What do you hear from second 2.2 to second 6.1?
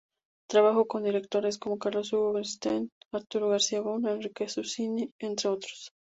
Christensen, Arturo García Buhr, Enrique Susini, entre otros.